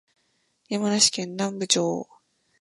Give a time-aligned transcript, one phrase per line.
[0.67, 2.09] 山梨県南部町